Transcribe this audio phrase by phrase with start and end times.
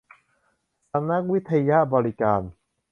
[0.91, 2.41] สำนักวิทยบริการ